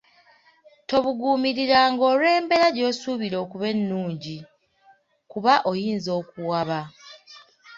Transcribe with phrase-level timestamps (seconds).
[0.89, 4.37] Tobuguumiriranga olw’embeera gy’osuubira okuba ennungi
[5.31, 6.79] kuba oyinza okuwaba.